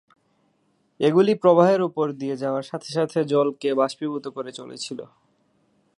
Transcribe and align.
এগুলি 0.99 1.33
প্রবাহের 1.35 1.81
উপর 1.81 2.05
দিয়ে 2.11 2.35
যাওয়ার 2.37 2.63
সাথে 2.63 2.89
সাথে 2.91 3.19
জলকে 3.23 3.69
বাষ্পীভূত 3.73 4.25
করে 4.27 4.51
চলেছিল। 4.51 4.99